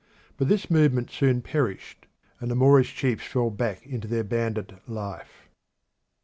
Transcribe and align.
But 0.35 0.47
this 0.47 0.67
movement 0.71 1.11
soon 1.11 1.43
perished, 1.43 2.07
and 2.39 2.49
the 2.49 2.55
Moorish 2.55 2.95
chiefs 2.95 3.23
fell 3.27 3.51
back 3.51 3.85
into 3.85 4.07
their 4.07 4.23
bandit 4.23 4.73
life. 4.89 5.47